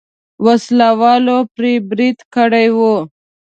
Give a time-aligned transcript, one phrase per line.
[0.45, 2.77] وسله والو پرې برید کړی و.